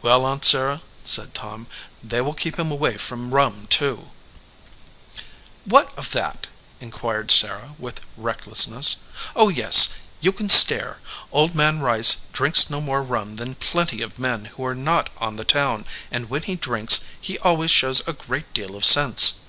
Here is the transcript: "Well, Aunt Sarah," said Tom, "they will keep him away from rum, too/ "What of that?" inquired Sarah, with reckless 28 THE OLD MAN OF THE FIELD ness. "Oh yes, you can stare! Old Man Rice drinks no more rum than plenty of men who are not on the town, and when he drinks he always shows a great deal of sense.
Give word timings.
"Well, 0.00 0.24
Aunt 0.26 0.44
Sarah," 0.44 0.80
said 1.04 1.34
Tom, 1.34 1.66
"they 2.00 2.20
will 2.20 2.34
keep 2.34 2.56
him 2.56 2.70
away 2.70 2.96
from 2.96 3.34
rum, 3.34 3.66
too/ 3.68 4.12
"What 5.64 5.92
of 5.98 6.12
that?" 6.12 6.46
inquired 6.78 7.32
Sarah, 7.32 7.74
with 7.76 8.00
reckless 8.16 8.66
28 8.66 8.70
THE 8.70 8.70
OLD 8.70 8.76
MAN 8.76 8.80
OF 8.80 8.86
THE 8.86 9.02
FIELD 9.02 9.06
ness. 9.08 9.30
"Oh 9.34 9.48
yes, 9.48 9.94
you 10.20 10.30
can 10.30 10.48
stare! 10.48 11.00
Old 11.32 11.54
Man 11.56 11.80
Rice 11.80 12.26
drinks 12.32 12.70
no 12.70 12.80
more 12.80 13.02
rum 13.02 13.34
than 13.34 13.56
plenty 13.56 14.02
of 14.02 14.20
men 14.20 14.44
who 14.44 14.64
are 14.64 14.76
not 14.76 15.10
on 15.18 15.34
the 15.34 15.44
town, 15.44 15.84
and 16.12 16.30
when 16.30 16.44
he 16.44 16.54
drinks 16.54 17.04
he 17.20 17.36
always 17.40 17.72
shows 17.72 18.06
a 18.06 18.12
great 18.12 18.54
deal 18.54 18.76
of 18.76 18.84
sense. 18.84 19.40